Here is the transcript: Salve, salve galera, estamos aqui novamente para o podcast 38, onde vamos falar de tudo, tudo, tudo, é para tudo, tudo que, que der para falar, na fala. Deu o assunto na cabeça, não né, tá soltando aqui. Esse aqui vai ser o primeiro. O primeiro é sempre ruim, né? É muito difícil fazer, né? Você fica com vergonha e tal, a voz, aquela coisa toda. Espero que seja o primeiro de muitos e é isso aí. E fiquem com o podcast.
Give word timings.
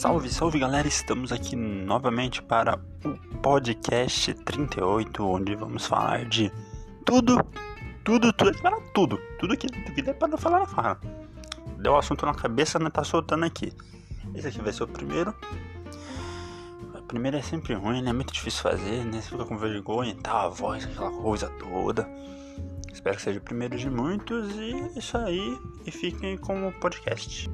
Salve, 0.00 0.30
salve 0.30 0.58
galera, 0.58 0.88
estamos 0.88 1.30
aqui 1.30 1.54
novamente 1.54 2.42
para 2.42 2.80
o 3.04 3.38
podcast 3.42 4.32
38, 4.32 5.22
onde 5.22 5.54
vamos 5.54 5.84
falar 5.84 6.24
de 6.24 6.50
tudo, 7.04 7.44
tudo, 8.02 8.32
tudo, 8.32 8.48
é 8.48 8.54
para 8.54 8.80
tudo, 8.94 9.20
tudo 9.38 9.54
que, 9.58 9.66
que 9.66 10.00
der 10.00 10.14
para 10.14 10.38
falar, 10.38 10.60
na 10.60 10.66
fala. 10.66 10.98
Deu 11.76 11.92
o 11.92 11.98
assunto 11.98 12.24
na 12.24 12.32
cabeça, 12.32 12.78
não 12.78 12.84
né, 12.84 12.90
tá 12.90 13.04
soltando 13.04 13.44
aqui. 13.44 13.74
Esse 14.34 14.48
aqui 14.48 14.62
vai 14.62 14.72
ser 14.72 14.84
o 14.84 14.88
primeiro. 14.88 15.34
O 16.94 17.02
primeiro 17.02 17.36
é 17.36 17.42
sempre 17.42 17.74
ruim, 17.74 18.00
né? 18.00 18.08
É 18.08 18.14
muito 18.14 18.32
difícil 18.32 18.62
fazer, 18.62 19.04
né? 19.04 19.20
Você 19.20 19.28
fica 19.28 19.44
com 19.44 19.58
vergonha 19.58 20.12
e 20.12 20.14
tal, 20.14 20.46
a 20.46 20.48
voz, 20.48 20.86
aquela 20.86 21.10
coisa 21.10 21.50
toda. 21.58 22.08
Espero 22.90 23.16
que 23.16 23.22
seja 23.22 23.38
o 23.38 23.42
primeiro 23.42 23.76
de 23.76 23.90
muitos 23.90 24.50
e 24.56 24.72
é 24.72 24.98
isso 24.98 25.18
aí. 25.18 25.58
E 25.84 25.90
fiquem 25.90 26.38
com 26.38 26.68
o 26.68 26.72
podcast. 26.72 27.50